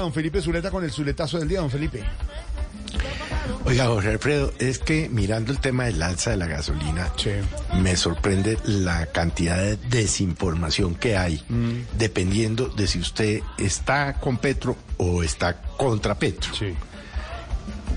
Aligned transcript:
don 0.00 0.12
Felipe 0.12 0.40
Zuleta 0.40 0.70
con 0.70 0.84
el 0.84 0.90
zuletazo 0.90 1.38
del 1.38 1.48
día, 1.48 1.60
don 1.60 1.70
Felipe. 1.70 2.02
Oiga, 3.64 3.86
Jorge 3.86 4.08
Alfredo, 4.08 4.52
es 4.58 4.78
que 4.78 5.08
mirando 5.08 5.52
el 5.52 5.58
tema 5.58 5.84
del 5.84 6.02
alza 6.02 6.30
de 6.30 6.36
la 6.36 6.46
gasolina, 6.46 7.12
me 7.80 7.96
sorprende 7.96 8.58
la 8.64 9.06
cantidad 9.06 9.56
de 9.56 9.76
desinformación 9.76 10.94
que 10.94 11.16
hay, 11.16 11.42
mm. 11.48 11.98
dependiendo 11.98 12.68
de 12.68 12.86
si 12.86 12.98
usted 12.98 13.40
está 13.58 14.14
con 14.14 14.38
Petro 14.38 14.76
o 14.96 15.22
está 15.22 15.60
contra 15.76 16.14
Petro. 16.18 16.52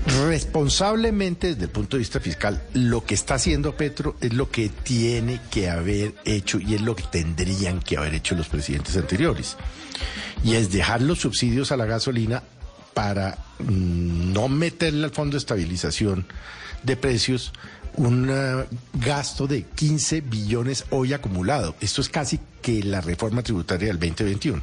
Responsablemente, 0.06 1.48
desde 1.48 1.64
el 1.64 1.70
punto 1.70 1.96
de 1.96 2.00
vista 2.00 2.20
fiscal, 2.20 2.62
lo 2.74 3.04
que 3.04 3.14
está 3.14 3.34
haciendo 3.34 3.74
Petro 3.74 4.16
es 4.20 4.34
lo 4.34 4.50
que 4.50 4.68
tiene 4.68 5.40
que 5.50 5.70
haber 5.70 6.14
hecho 6.24 6.58
y 6.60 6.74
es 6.74 6.82
lo 6.82 6.94
que 6.94 7.04
tendrían 7.04 7.80
que 7.80 7.96
haber 7.96 8.14
hecho 8.14 8.34
los 8.34 8.48
presidentes 8.48 8.96
anteriores. 8.96 9.56
Y 10.42 10.54
es 10.56 10.70
dejar 10.70 11.00
los 11.00 11.20
subsidios 11.20 11.72
a 11.72 11.78
la 11.78 11.86
gasolina 11.86 12.42
para 12.92 13.38
mm, 13.60 14.32
no 14.32 14.48
meterle 14.48 15.04
al 15.04 15.10
fondo 15.10 15.32
de 15.32 15.38
estabilización 15.38 16.26
de 16.82 16.96
precios 16.96 17.52
un 17.96 18.28
eh, 18.30 18.66
gasto 18.94 19.46
de 19.46 19.62
15 19.62 20.20
billones 20.20 20.84
hoy 20.90 21.12
acumulado. 21.14 21.76
Esto 21.80 22.00
es 22.00 22.08
casi 22.08 22.40
que 22.60 22.82
la 22.82 23.00
reforma 23.00 23.42
tributaria 23.42 23.88
del 23.88 23.98
2021. 23.98 24.62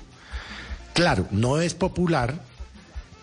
Claro, 0.94 1.28
no 1.32 1.60
es 1.62 1.74
popular, 1.74 2.42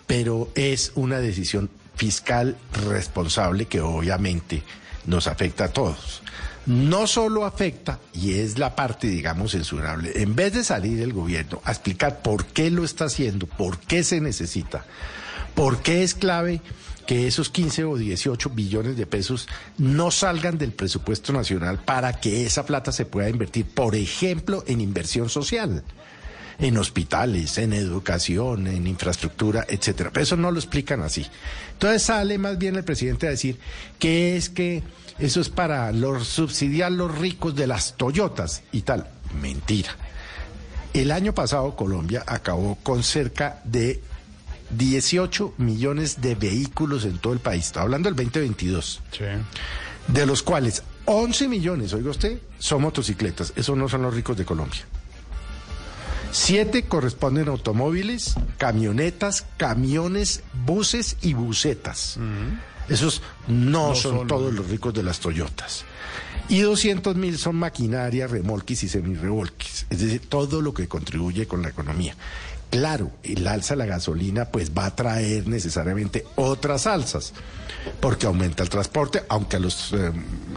pero 0.06 0.50
es 0.54 0.92
una 0.94 1.18
decisión 1.20 1.70
fiscal 1.98 2.56
responsable 2.86 3.66
que 3.66 3.80
obviamente 3.80 4.62
nos 5.06 5.26
afecta 5.26 5.64
a 5.64 5.72
todos. 5.72 6.22
No 6.64 7.06
solo 7.06 7.44
afecta, 7.44 7.98
y 8.12 8.34
es 8.34 8.58
la 8.58 8.76
parte, 8.76 9.08
digamos, 9.08 9.52
censurable, 9.52 10.12
en 10.22 10.36
vez 10.36 10.52
de 10.52 10.64
salir 10.64 11.00
el 11.00 11.12
gobierno 11.12 11.60
a 11.64 11.72
explicar 11.72 12.20
por 12.22 12.44
qué 12.46 12.70
lo 12.70 12.84
está 12.84 13.06
haciendo, 13.06 13.46
por 13.46 13.78
qué 13.78 14.04
se 14.04 14.20
necesita, 14.20 14.84
por 15.54 15.82
qué 15.82 16.02
es 16.02 16.14
clave 16.14 16.60
que 17.06 17.26
esos 17.26 17.48
15 17.48 17.84
o 17.84 17.96
18 17.96 18.50
billones 18.50 18.98
de 18.98 19.06
pesos 19.06 19.48
no 19.78 20.10
salgan 20.10 20.58
del 20.58 20.72
presupuesto 20.72 21.32
nacional 21.32 21.78
para 21.78 22.12
que 22.20 22.44
esa 22.44 22.66
plata 22.66 22.92
se 22.92 23.06
pueda 23.06 23.30
invertir, 23.30 23.64
por 23.64 23.94
ejemplo, 23.94 24.62
en 24.66 24.82
inversión 24.82 25.30
social 25.30 25.82
en 26.58 26.76
hospitales, 26.76 27.56
en 27.58 27.72
educación, 27.72 28.66
en 28.66 28.86
infraestructura, 28.86 29.64
etcétera. 29.68 30.10
Pero 30.12 30.24
eso 30.24 30.36
no 30.36 30.50
lo 30.50 30.58
explican 30.58 31.02
así. 31.02 31.26
Entonces 31.72 32.02
sale 32.02 32.38
más 32.38 32.58
bien 32.58 32.76
el 32.76 32.84
presidente 32.84 33.28
a 33.28 33.30
decir 33.30 33.58
que 33.98 34.36
es 34.36 34.48
que 34.50 34.82
eso 35.18 35.40
es 35.40 35.48
para 35.48 35.92
los 35.92 36.26
subsidiar 36.26 36.92
los 36.92 37.16
ricos 37.16 37.54
de 37.54 37.66
las 37.66 37.96
Toyotas 37.96 38.62
y 38.72 38.82
tal. 38.82 39.08
Mentira. 39.40 39.90
El 40.94 41.10
año 41.12 41.34
pasado 41.34 41.76
Colombia 41.76 42.24
acabó 42.26 42.76
con 42.82 43.02
cerca 43.02 43.60
de 43.64 44.00
18 44.70 45.54
millones 45.58 46.20
de 46.20 46.34
vehículos 46.34 47.04
en 47.04 47.18
todo 47.18 47.32
el 47.32 47.38
país. 47.38 47.66
Está 47.66 47.82
hablando 47.82 48.08
del 48.08 48.16
2022. 48.16 49.00
Sí. 49.12 49.24
De 50.08 50.26
los 50.26 50.42
cuales 50.42 50.82
11 51.04 51.48
millones, 51.48 51.92
oiga 51.92 52.10
usted, 52.10 52.40
son 52.58 52.82
motocicletas. 52.82 53.52
Esos 53.56 53.76
no 53.76 53.88
son 53.88 54.02
los 54.02 54.14
ricos 54.14 54.36
de 54.36 54.44
Colombia. 54.44 54.80
Siete 56.30 56.84
corresponden 56.84 57.48
a 57.48 57.52
automóviles, 57.52 58.34
camionetas, 58.58 59.46
camiones, 59.56 60.42
buses 60.66 61.16
y 61.22 61.34
busetas. 61.34 62.18
Esos 62.88 63.22
no, 63.46 63.94
son, 63.94 64.26
todos 64.26 64.52
los 64.52 64.68
ricos 64.68 64.94
de 64.94 65.02
las 65.02 65.20
Toyotas. 65.20 65.84
Y 66.48 66.60
200 66.60 67.16
mil 67.16 67.36
son 67.36 67.56
maquinaria, 67.56 68.26
remolques 68.26 68.82
y 68.82 68.88
semirremolques. 68.88 69.86
Es 69.90 70.00
decir, 70.00 70.22
todo 70.28 70.62
lo 70.62 70.72
que 70.72 70.88
contribuye 70.88 71.46
con 71.46 71.62
la 71.62 71.68
economía. 71.68 72.14
Claro, 72.70 73.10
el 73.22 73.46
alza 73.46 73.74
de 73.74 73.78
la 73.78 73.86
gasolina 73.86 74.46
pues 74.46 74.72
va 74.76 74.86
a 74.86 74.94
traer 74.94 75.48
necesariamente 75.48 76.24
otras 76.36 76.86
alzas, 76.86 77.32
porque 78.00 78.26
aumenta 78.26 78.62
el 78.62 78.68
transporte, 78.68 79.24
aunque 79.28 79.58
los, 79.58 79.92
eh, 79.94 80.12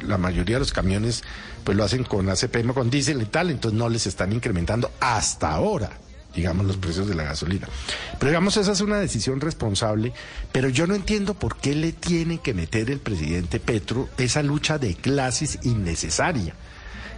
la 0.05 0.17
mayoría 0.17 0.57
de 0.57 0.61
los 0.61 0.73
camiones 0.73 1.23
pues 1.63 1.77
lo 1.77 1.83
hacen 1.83 2.03
con 2.03 2.29
ACPM, 2.29 2.73
con 2.73 2.89
diésel 2.89 3.21
y 3.21 3.25
tal, 3.25 3.50
entonces 3.50 3.77
no 3.77 3.88
les 3.88 4.07
están 4.07 4.33
incrementando 4.33 4.91
hasta 5.00 5.51
ahora 5.51 5.91
digamos, 6.35 6.66
los 6.66 6.77
precios 6.77 7.07
de 7.07 7.16
la 7.16 7.23
gasolina. 7.23 7.67
Pero 8.17 8.29
digamos, 8.29 8.55
esa 8.57 8.71
es 8.71 8.81
una 8.81 9.00
decisión 9.00 9.41
responsable, 9.41 10.13
pero 10.51 10.69
yo 10.69 10.88
no 10.88 10.95
entiendo 10.95 11.33
por 11.33 11.57
qué 11.57 11.75
le 11.75 11.91
tiene 11.91 12.39
que 12.39 12.53
meter 12.53 12.89
el 12.89 13.00
presidente 13.00 13.59
Petro 13.59 14.09
esa 14.17 14.41
lucha 14.41 14.77
de 14.77 14.95
clases 14.95 15.59
innecesaria 15.63 16.55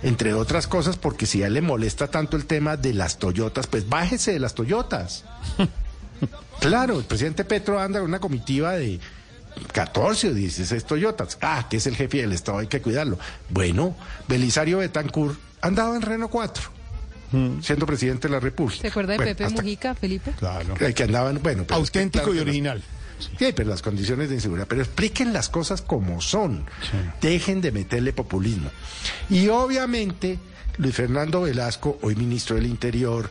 entre 0.03 0.33
otras 0.33 0.67
cosas 0.67 0.97
porque 0.97 1.25
si 1.25 1.43
a 1.43 1.47
él 1.47 1.53
le 1.55 1.61
molesta 1.61 2.07
tanto 2.09 2.37
el 2.37 2.45
tema 2.45 2.77
de 2.77 2.93
las 2.93 3.17
Toyotas, 3.17 3.67
pues 3.67 3.87
bájese 3.87 4.33
de 4.33 4.39
las 4.39 4.53
Toyotas. 4.53 5.23
claro, 6.59 6.99
el 6.99 7.05
presidente 7.05 7.45
Petro 7.45 7.79
anda 7.79 7.99
en 7.99 8.05
una 8.05 8.19
comitiva 8.19 8.73
de 8.73 8.99
14 9.71 10.29
o 10.29 10.33
16 10.33 10.83
Toyotas. 10.85 11.37
Ah, 11.41 11.67
que 11.69 11.77
es 11.77 11.87
el 11.87 11.95
jefe 11.95 12.17
del 12.17 12.33
Estado, 12.33 12.59
hay 12.59 12.67
que 12.67 12.81
cuidarlo. 12.81 13.17
Bueno, 13.49 13.95
Belisario 14.27 14.79
Betancourt 14.79 15.39
andaba 15.61 15.95
en 15.95 16.01
Renault 16.01 16.31
4 16.31 16.63
mm. 17.31 17.61
siendo 17.61 17.85
presidente 17.85 18.27
de 18.27 18.33
la 18.33 18.39
República. 18.41 18.81
¿Se 18.81 18.87
acuerda 18.87 19.13
de 19.13 19.19
Pepe 19.19 19.49
Mujica, 19.49 19.95
Felipe? 19.95 20.31
Claro. 20.37 20.75
Que 20.75 21.03
andaban, 21.03 21.41
bueno, 21.41 21.65
auténtico 21.69 22.33
y 22.33 22.39
original. 22.39 22.83
Sí, 23.19 23.53
pero 23.55 23.69
las 23.69 23.81
condiciones 23.81 24.29
de 24.29 24.35
inseguridad. 24.35 24.67
Pero 24.67 24.81
expliquen 24.81 25.33
las 25.33 25.49
cosas 25.49 25.81
como 25.81 26.21
son. 26.21 26.65
Dejen 27.21 27.61
de 27.61 27.71
meterle 27.71 28.13
populismo. 28.13 28.69
Y 29.29 29.47
obviamente, 29.47 30.39
Luis 30.77 30.95
Fernando 30.95 31.41
Velasco, 31.41 31.99
hoy 32.01 32.15
ministro 32.15 32.55
del 32.55 32.65
Interior, 32.65 33.29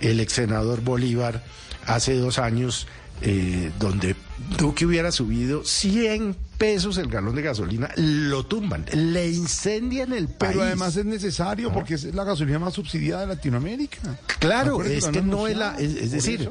el 0.00 0.20
ex 0.20 0.34
senador 0.34 0.80
Bolívar, 0.80 1.44
hace 1.86 2.14
dos 2.14 2.38
años, 2.38 2.86
eh, 3.20 3.72
donde 3.78 4.14
Duque 4.58 4.86
hubiera 4.86 5.10
subido 5.10 5.64
100 5.64 6.36
pesos 6.56 6.98
el 6.98 7.08
galón 7.08 7.34
de 7.36 7.42
gasolina, 7.42 7.90
lo 7.96 8.46
tumban, 8.46 8.84
le 8.92 9.30
incendian 9.30 10.12
el 10.12 10.28
país. 10.28 10.52
Pero 10.52 10.62
además 10.62 10.96
es 10.96 11.04
necesario 11.04 11.72
porque 11.72 11.94
es 11.94 12.04
la 12.14 12.24
gasolina 12.24 12.58
más 12.58 12.74
subsidiada 12.74 13.22
de 13.22 13.28
Latinoamérica. 13.28 14.18
Claro, 14.38 14.82
es 14.82 15.06
que 15.06 15.22
no 15.22 15.46
es 15.46 15.56
la, 15.56 15.76
es 15.78 16.10
decir, 16.10 16.50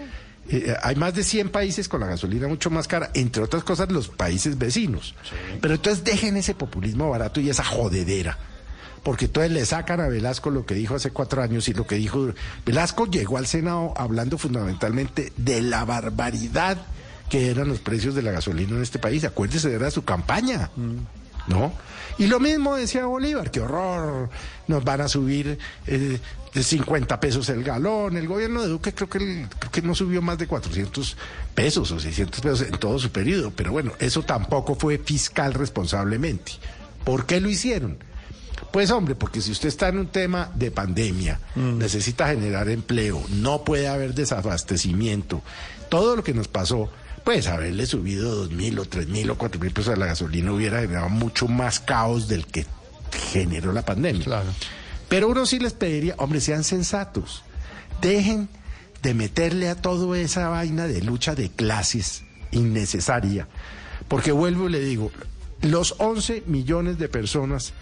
eh, 0.49 0.75
hay 0.81 0.95
más 0.95 1.13
de 1.13 1.23
100 1.23 1.49
países 1.49 1.89
con 1.89 2.01
la 2.01 2.07
gasolina 2.07 2.47
mucho 2.47 2.69
más 2.69 2.87
cara, 2.87 3.11
entre 3.13 3.43
otras 3.43 3.63
cosas 3.63 3.91
los 3.91 4.07
países 4.09 4.57
vecinos. 4.57 5.15
Pero 5.61 5.75
entonces 5.75 6.03
dejen 6.03 6.37
ese 6.37 6.53
populismo 6.53 7.09
barato 7.09 7.39
y 7.39 7.49
esa 7.49 7.63
jodedera. 7.63 8.37
Porque 9.03 9.25
entonces 9.25 9.51
le 9.51 9.65
sacan 9.65 10.01
a 10.01 10.07
Velasco 10.07 10.49
lo 10.49 10.65
que 10.65 10.75
dijo 10.75 10.95
hace 10.95 11.11
cuatro 11.11 11.41
años 11.41 11.67
y 11.69 11.73
lo 11.73 11.87
que 11.87 11.95
dijo... 11.95 12.33
Velasco 12.65 13.05
llegó 13.05 13.37
al 13.37 13.47
Senado 13.47 13.93
hablando 13.95 14.37
fundamentalmente 14.37 15.31
de 15.37 15.61
la 15.61 15.85
barbaridad 15.85 16.77
que 17.29 17.49
eran 17.49 17.67
los 17.67 17.79
precios 17.79 18.15
de 18.15 18.21
la 18.21 18.31
gasolina 18.31 18.75
en 18.75 18.81
este 18.81 18.99
país. 18.99 19.23
Acuérdese, 19.23 19.73
era 19.73 19.91
su 19.91 20.03
campaña. 20.03 20.69
Mm. 20.75 20.97
¿No? 21.47 21.73
Y 22.17 22.27
lo 22.27 22.39
mismo 22.39 22.75
decía 22.75 23.05
Bolívar, 23.05 23.51
qué 23.51 23.61
horror, 23.61 24.29
nos 24.67 24.83
van 24.83 25.01
a 25.01 25.07
subir 25.07 25.57
eh, 25.85 26.19
de 26.53 26.63
50 26.63 27.19
pesos 27.19 27.47
el 27.49 27.63
galón. 27.63 28.17
El 28.17 28.27
gobierno 28.27 28.61
de 28.61 28.69
Duque 28.69 28.93
creo 28.93 29.07
que, 29.07 29.47
creo 29.59 29.71
que 29.71 29.81
no 29.81 29.93
subió 29.93 30.21
más 30.21 30.37
de 30.39 30.47
400 30.47 31.15
pesos 31.53 31.91
o 31.91 31.99
600 31.99 32.41
pesos 32.41 32.61
en 32.61 32.77
todo 32.79 32.97
su 32.97 33.11
periodo, 33.11 33.51
pero 33.55 33.71
bueno, 33.71 33.91
eso 33.99 34.23
tampoco 34.23 34.75
fue 34.75 34.97
fiscal 34.97 35.53
responsablemente. 35.53 36.53
¿Por 37.03 37.25
qué 37.25 37.39
lo 37.39 37.49
hicieron? 37.49 37.97
Pues 38.71 38.89
hombre, 38.91 39.15
porque 39.15 39.41
si 39.41 39.51
usted 39.51 39.69
está 39.69 39.89
en 39.89 39.99
un 39.99 40.07
tema 40.07 40.51
de 40.55 40.71
pandemia, 40.71 41.39
mm. 41.55 41.77
necesita 41.77 42.27
generar 42.27 42.67
empleo, 42.69 43.23
no 43.29 43.63
puede 43.63 43.87
haber 43.87 44.13
desabastecimiento, 44.13 45.41
todo 45.89 46.15
lo 46.15 46.23
que 46.23 46.33
nos 46.33 46.47
pasó 46.47 46.89
pues 47.23 47.47
haberle 47.47 47.85
subido 47.85 48.35
dos 48.35 48.51
mil 48.51 48.79
o 48.79 48.85
tres 48.85 49.07
mil 49.07 49.29
o 49.29 49.37
cuatro 49.37 49.59
mil 49.59 49.71
pesos 49.71 49.93
a 49.93 49.97
la 49.97 50.05
gasolina 50.05 50.51
hubiera 50.51 50.81
generado 50.81 51.09
mucho 51.09 51.47
más 51.47 51.79
caos 51.79 52.27
del 52.27 52.45
que 52.45 52.65
generó 53.31 53.73
la 53.73 53.83
pandemia. 53.83 54.23
Claro. 54.23 54.49
Pero 55.09 55.29
uno 55.29 55.45
sí 55.45 55.59
les 55.59 55.73
pediría, 55.73 56.15
hombre, 56.17 56.41
sean 56.41 56.63
sensatos. 56.63 57.43
Dejen 58.01 58.49
de 59.01 59.13
meterle 59.13 59.69
a 59.69 59.75
toda 59.75 60.17
esa 60.19 60.49
vaina 60.49 60.87
de 60.87 61.01
lucha 61.01 61.35
de 61.35 61.49
clases 61.49 62.23
innecesaria. 62.51 63.47
Porque 64.07 64.31
vuelvo 64.31 64.67
y 64.67 64.71
le 64.71 64.79
digo, 64.79 65.11
los 65.61 65.95
11 65.97 66.43
millones 66.47 66.97
de 66.97 67.09
personas 67.09 67.73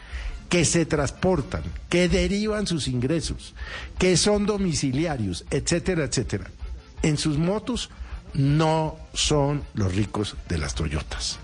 que 0.49 0.65
se 0.65 0.85
transportan, 0.85 1.63
que 1.89 2.07
derivan 2.07 2.67
sus 2.67 2.88
ingresos, 2.88 3.55
que 3.97 4.15
son 4.17 4.45
domiciliarios, 4.45 5.45
etcétera, 5.49 6.05
etcétera, 6.05 6.51
en 7.01 7.17
sus 7.17 7.38
motos 7.38 7.89
no 8.35 8.97
son 9.13 9.63
los 9.73 9.95
ricos 9.95 10.35
de 10.47 10.57
las 10.57 10.75
Toyotas. 10.75 11.39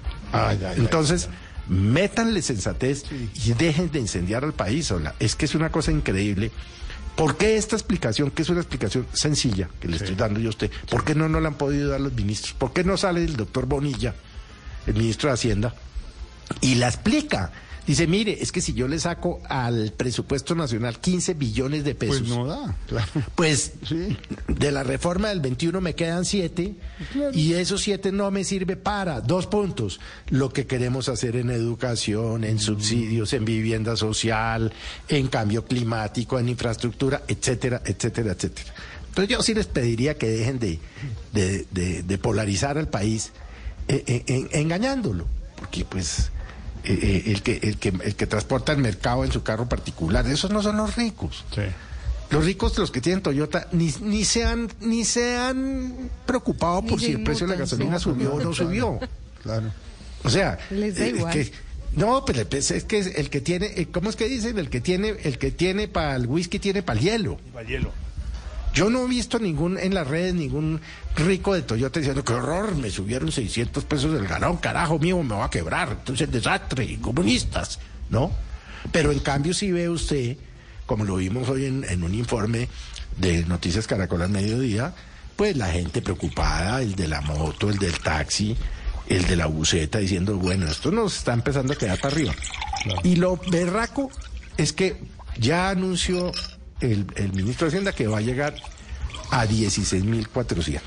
Entonces, 0.78 1.30
métanle 1.68 2.42
sensatez 2.42 3.04
y 3.12 3.54
dejen 3.54 3.92
de 3.92 4.00
incendiar 4.00 4.44
al 4.44 4.54
país. 4.54 4.94
Es 5.20 5.36
que 5.36 5.46
es 5.46 5.56
una 5.56 5.72
cosa 5.72 5.92
increíble. 5.92 6.52
¿Por 7.16 7.38
qué 7.38 7.58
esta 7.58 7.76
explicación, 7.76 8.32
que 8.32 8.42
es 8.42 8.50
una 8.50 8.62
explicación 8.62 9.06
sencilla 9.14 9.70
que 9.80 9.88
le 9.88 9.98
estoy 9.98 10.16
dando 10.16 10.40
yo 10.40 10.48
a 10.48 10.52
usted, 10.52 10.72
por 10.90 11.04
qué 11.04 11.14
no, 11.14 11.28
no 11.28 11.40
la 11.40 11.50
han 11.50 11.56
podido 11.56 11.90
dar 11.90 12.00
los 12.00 12.14
ministros? 12.14 12.54
¿Por 12.54 12.72
qué 12.72 12.84
no 12.84 12.98
sale 12.98 13.24
el 13.24 13.36
doctor 13.36 13.66
Bonilla, 13.66 14.16
el 14.88 14.94
ministro 14.94 15.30
de 15.30 15.34
Hacienda, 15.34 15.76
y 16.62 16.76
la 16.76 16.88
explica? 16.88 17.52
Dice, 17.88 18.06
mire, 18.06 18.38
es 18.42 18.52
que 18.52 18.62
si 18.62 18.74
yo 18.74 18.88
le 18.88 19.00
saco 19.00 19.42
al 19.50 19.92
presupuesto 19.98 20.54
nacional 20.54 21.00
15 21.00 21.34
billones 21.34 21.84
de 21.84 21.96
pesos, 21.96 22.20
Pues 22.20 22.30
no 22.30 22.46
da, 22.46 22.76
claro. 22.88 23.08
pues 23.36 23.74
Sí. 23.90 24.16
de 24.48 24.72
la 24.72 24.84
reforma 24.84 25.30
del 25.30 25.40
21 25.42 25.82
me 25.82 25.96
quedan 25.96 26.24
7 26.24 26.76
y 27.34 27.54
esos 27.54 27.82
7 27.82 28.12
no 28.12 28.30
me 28.30 28.44
sirve 28.44 28.78
para 28.78 29.20
dos 29.20 29.48
puntos, 29.48 30.00
lo 30.30 30.50
que 30.54 30.68
queremos 30.68 31.10
hacer 31.10 31.36
en 31.36 31.50
educación, 31.50 32.44
en 32.44 32.60
subsidios, 32.60 33.34
en 33.34 33.46
vivienda 33.46 33.96
social, 33.98 34.72
en 35.10 35.28
cambio 35.28 35.66
climático, 35.66 36.38
en 36.38 36.50
infraestructura, 36.50 37.24
etcétera, 37.28 37.82
etcétera, 37.84 38.34
etcétera. 38.34 38.74
Entonces 39.10 39.36
yo 39.36 39.42
sí 39.44 39.54
les 39.56 39.66
pediría 39.66 40.18
que 40.18 40.30
dejen 40.30 40.60
de, 40.60 40.80
de- 41.34 41.66
de- 41.72 42.04
de 42.04 42.18
polarizar 42.20 42.78
al 42.78 42.88
país 42.90 43.32
eh, 43.88 44.04
eh, 44.06 44.24
en- 44.28 44.50
engañándolo, 44.52 45.26
porque 45.58 45.84
pues 45.84 46.32
eh, 46.84 47.00
eh, 47.02 47.24
el, 47.28 47.42
que, 47.44 47.60
el, 47.64 47.78
que, 47.78 47.90
el 47.90 48.16
que 48.16 48.28
transporta 48.28 48.72
el 48.72 48.80
mercado 48.80 49.24
en 49.26 49.32
su 49.32 49.44
carro 49.44 49.68
particular, 49.70 50.26
esos 50.28 50.52
no 50.52 50.62
son 50.64 50.78
los 50.78 50.96
ricos. 50.96 51.44
Sí. 51.54 51.62
Los 52.30 52.46
ricos, 52.46 52.78
los 52.78 52.92
que 52.92 53.02
tienen 53.02 53.22
Toyota, 53.22 53.68
ni, 53.74 53.94
ni, 54.02 54.24
se, 54.24 54.46
han, 54.46 54.70
ni 54.80 55.04
se 55.04 55.36
han 55.38 56.10
preocupado 56.26 56.82
Ni 56.82 56.90
por 56.90 57.00
si 57.00 57.12
el 57.12 57.24
precio 57.24 57.46
de 57.46 57.54
la 57.54 57.60
gasolina 57.60 57.98
sí. 57.98 58.04
subió 58.06 58.36
o 58.36 58.40
no 58.42 58.54
subió. 58.54 59.00
Claro. 59.44 59.72
O 60.24 60.30
sea, 60.30 60.58
Les 60.70 60.96
da 60.96 61.06
eh, 61.06 61.10
igual. 61.10 61.34
que- 61.34 61.52
no, 61.94 62.24
pero 62.24 62.48
pues, 62.48 62.72
es 62.72 62.86
que 62.86 63.00
el 63.00 63.30
que 63.30 63.42
tiene, 63.42 63.66
eh, 63.76 63.88
¿cómo 63.92 64.10
es 64.10 64.16
que 64.16 64.30
dicen? 64.30 64.58
El 64.58 64.70
que 64.70 64.80
tiene, 64.80 65.10
el 65.24 65.38
que 65.38 65.52
tiene 65.52 65.90
para 65.90 66.16
el 66.16 66.26
whisky 66.26 66.58
tiene 66.58 66.84
para 66.84 66.98
el 67.00 67.06
hielo. 67.06 67.38
Yo 68.74 68.90
no 68.90 69.06
he 69.06 69.08
visto 69.08 69.38
ningún 69.38 69.78
en 69.78 69.94
las 69.94 70.08
redes 70.08 70.34
ningún 70.34 70.80
rico 71.16 71.54
de 71.54 71.62
Toyota 71.62 72.00
diciendo 72.00 72.24
qué 72.24 72.34
horror, 72.34 72.76
me 72.76 72.90
subieron 72.90 73.32
600 73.32 73.84
pesos 73.84 74.14
del 74.14 74.28
galón, 74.28 74.58
carajo 74.58 74.98
mío, 74.98 75.22
me 75.24 75.36
va 75.36 75.46
a 75.46 75.50
quebrar, 75.50 75.90
entonces 76.00 76.32
desastre, 76.32 76.98
comunistas, 77.02 77.80
¿no? 78.10 78.32
Pero 78.92 79.12
en 79.12 79.20
cambio 79.20 79.54
si 79.54 79.72
ve 79.72 79.90
usted, 79.90 80.38
como 80.86 81.04
lo 81.04 81.18
vimos 81.18 81.50
hoy 81.50 81.66
en, 81.66 81.84
en 81.84 82.04
un 82.04 82.16
informe 82.16 82.70
de 83.18 83.46
Noticias 83.46 83.88
Caracol 83.88 84.22
al 84.22 84.30
mediodía, 84.30 84.94
pues 85.36 85.58
la 85.58 85.68
gente 85.68 86.02
preocupada, 86.02 86.82
el 86.82 86.96
de 86.96 87.08
la 87.08 87.22
moto, 87.22 87.70
el 87.70 87.78
del 87.78 88.00
taxi, 88.00 88.56
el 89.08 89.28
de 89.28 89.36
la 89.36 89.48
buceta, 89.48 90.00
diciendo, 90.00 90.38
bueno, 90.38 90.68
esto 90.68 90.92
nos 90.92 91.18
está 91.18 91.34
empezando 91.34 91.74
a 91.74 91.76
quedar 91.76 92.00
para 92.00 92.14
arriba. 92.14 92.34
Y 93.04 93.16
lo 93.16 93.38
berraco 93.38 94.10
es 94.58 94.74
que 94.74 94.98
ya 95.38 95.70
anunció 95.70 96.32
el, 96.82 97.06
el 97.16 97.34
ministro 97.34 97.66
de 97.66 97.70
Hacienda 97.70 97.94
que 97.94 98.08
va 98.08 98.18
a 98.18 98.22
llegar 98.22 98.56
a 99.32 99.46
16.400. 99.46 100.82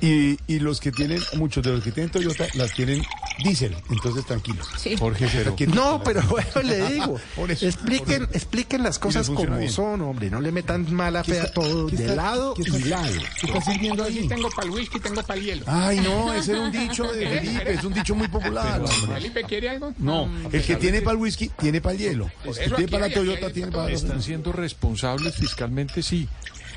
Y, 0.00 0.38
y 0.46 0.60
los 0.60 0.80
que 0.80 0.92
tienen, 0.92 1.20
muchos 1.34 1.62
de 1.62 1.72
los 1.72 1.84
que 1.84 1.92
tienen 1.92 2.10
Toyota, 2.10 2.46
las 2.54 2.72
tienen 2.72 3.02
diésel, 3.42 3.76
entonces 3.90 4.24
tranquilos. 4.26 4.66
Sí. 4.78 4.96
Jorge, 4.96 5.28
pero 5.32 5.54
No, 5.74 6.02
pero 6.04 6.22
bueno, 6.28 6.62
le 6.62 6.92
digo, 6.92 7.18
Por 7.36 7.50
eso, 7.50 7.66
expliquen, 7.66 8.20
por 8.20 8.28
eso. 8.30 8.36
expliquen 8.38 8.82
las 8.82 8.98
cosas 8.98 9.28
como 9.30 9.56
bien. 9.58 9.70
son, 9.70 10.00
hombre, 10.02 10.30
no 10.30 10.40
le 10.40 10.52
metan 10.52 10.92
mala 10.92 11.24
fe 11.24 11.40
a 11.40 11.52
todo, 11.52 11.86
¿Qué 11.86 11.96
de 11.96 12.02
está- 12.04 12.14
lado 12.16 12.54
y 12.56 12.62
está- 12.62 12.78
lado. 12.88 13.12
¿Qué 13.40 13.46
está 13.46 13.60
sirviendo 13.62 14.04
ahí? 14.04 14.28
tengo 14.28 14.50
para 14.50 14.66
el 14.68 14.74
whisky, 14.74 15.00
tengo 15.00 15.22
para 15.22 15.38
el 15.40 15.46
hielo. 15.46 15.64
Ay, 15.66 16.00
no, 16.00 16.32
ese 16.32 16.52
era 16.52 16.60
un 16.62 16.72
dicho 16.72 17.04
de 17.12 17.26
Felipe, 17.28 17.72
es 17.72 17.84
un 17.84 17.92
dicho 17.94 18.14
muy 18.14 18.28
popular. 18.28 18.80
hombre. 18.80 19.14
¿Felipe 19.14 19.42
quiere 19.44 19.70
algo? 19.70 19.92
No, 19.98 20.28
el 20.52 20.62
que 20.62 20.76
tiene 20.76 21.02
para 21.02 21.12
el 21.16 21.22
whisky, 21.22 21.48
tiene 21.58 21.80
para 21.80 21.94
el 21.94 21.98
hielo. 22.00 22.30
Por 22.44 22.58
El 22.58 22.68
que 22.70 22.76
tiene 22.76 22.88
para 22.92 23.10
Toyota, 23.12 23.50
tiene 23.52 23.72
para 23.72 23.90
Están 23.92 24.22
siendo 24.22 24.52
responsables 24.52 25.34
fiscalmente, 25.34 26.02
sí. 26.02 26.28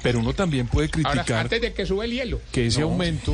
Pero 0.04 0.20
uno 0.20 0.34
también 0.34 0.68
puede 0.68 0.90
Ahora, 1.04 1.12
criticar 1.12 1.40
antes 1.46 1.62
de 1.62 1.74
que 1.74 1.86
sube 1.86 2.06
el 2.06 2.12
hielo. 2.12 2.42
que 2.52 2.68
ese 2.68 2.82
aumento 2.84 3.34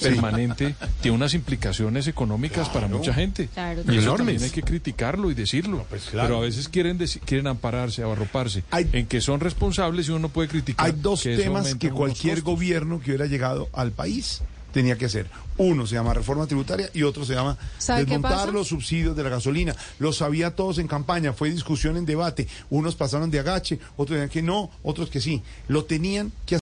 permanente 0.00 0.74
tiene 1.00 1.14
unas 1.16 1.34
implicaciones 1.34 2.06
económicas 2.06 2.68
para 2.68 2.88
mucha 2.88 3.12
gente. 3.14 3.48
Claro. 3.52 3.80
Y 3.86 3.90
eso 3.92 4.00
Enormes. 4.00 4.16
también 4.18 4.42
hay 4.42 4.50
que 4.50 4.62
criticarlo 4.62 5.30
y 5.30 5.34
decirlo. 5.34 5.86
Pero 6.12 6.36
a 6.38 6.40
veces 6.40 6.68
quieren 6.68 6.98
quieren 7.24 7.46
ampararse 7.46 8.04
o 8.04 8.12
arroparse 8.12 8.62
Hay- 8.70 8.88
en 8.92 9.06
que 9.06 9.20
son 9.20 9.40
responsables 9.40 10.08
y 10.08 10.10
uno 10.10 10.20
no 10.20 10.28
puede 10.28 10.48
criticar. 10.48 10.86
Hay 10.86 10.92
dos 10.96 11.22
que 11.22 11.36
temas 11.36 11.74
que 11.76 11.90
cualquier 11.90 12.34
costos. 12.36 12.54
gobierno 12.54 13.00
que 13.00 13.10
hubiera 13.10 13.26
llegado 13.26 13.68
al 13.72 13.92
país 13.92 14.42
tenía 14.72 14.96
que 14.96 15.06
hacer. 15.06 15.26
Uno 15.56 15.86
se 15.86 15.94
llama 15.94 16.14
reforma 16.14 16.46
tributaria 16.46 16.88
y 16.94 17.02
otro 17.02 17.24
se 17.24 17.34
llama 17.34 17.56
¿Sabe 17.78 18.04
qué 18.04 18.12
desmontar 18.12 18.52
los 18.52 18.68
subsidios 18.68 19.14
de 19.16 19.22
la 19.22 19.28
gasolina. 19.28 19.74
Lo 19.98 20.12
sabía 20.12 20.54
todos 20.56 20.78
en 20.78 20.88
campaña, 20.88 21.32
fue 21.32 21.50
discusión 21.50 21.96
en 21.96 22.06
debate. 22.06 22.48
Unos 22.70 22.94
pasaron 22.94 23.30
de 23.30 23.40
agache, 23.40 23.78
otros 23.96 24.18
decían 24.18 24.30
que 24.30 24.42
no, 24.42 24.70
otros 24.82 25.10
que 25.10 25.20
sí. 25.20 25.42
Lo 25.68 25.84
tenían 25.84 26.32
que 26.46 26.56
hacer. 26.56 26.58